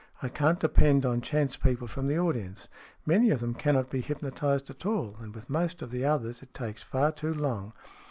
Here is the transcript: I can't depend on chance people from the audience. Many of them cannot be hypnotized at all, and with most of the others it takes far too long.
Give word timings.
I 0.23 0.29
can't 0.29 0.59
depend 0.59 1.05
on 1.05 1.21
chance 1.21 1.57
people 1.57 1.87
from 1.87 2.07
the 2.07 2.17
audience. 2.17 2.69
Many 3.05 3.29
of 3.29 3.39
them 3.39 3.53
cannot 3.53 3.91
be 3.91 4.01
hypnotized 4.01 4.71
at 4.71 4.83
all, 4.83 5.15
and 5.19 5.35
with 5.35 5.47
most 5.47 5.83
of 5.83 5.91
the 5.91 6.05
others 6.05 6.41
it 6.41 6.55
takes 6.55 6.81
far 6.81 7.11
too 7.11 7.35
long. 7.35 7.73